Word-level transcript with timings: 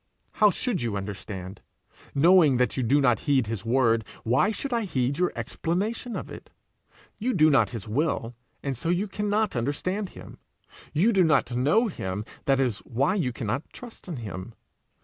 How 0.31 0.49
should 0.49 0.81
you 0.81 0.97
understand? 0.97 1.61
Knowing 2.15 2.57
that 2.57 2.75
you 2.75 2.81
do 2.81 2.99
not 2.99 3.19
heed 3.19 3.45
his 3.45 3.63
word, 3.63 4.03
why 4.23 4.49
should 4.49 4.73
I 4.73 4.81
heed 4.81 5.19
your 5.19 5.31
explanation 5.35 6.15
of 6.15 6.31
it? 6.31 6.49
You 7.19 7.35
do 7.35 7.51
not 7.51 7.69
his 7.69 7.87
will, 7.87 8.33
and 8.63 8.75
so 8.75 8.89
you 8.89 9.07
cannot 9.07 9.55
understand 9.55 10.09
him; 10.09 10.39
you 10.91 11.13
do 11.13 11.23
not 11.23 11.55
know 11.55 11.87
him, 11.87 12.25
that 12.45 12.59
is 12.59 12.79
why 12.79 13.13
you 13.13 13.31
cannot 13.31 13.71
trust 13.71 14.07
in 14.07 14.15
him. 14.15 14.55